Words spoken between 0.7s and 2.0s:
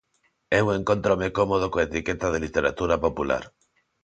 encóntrome cómodo coa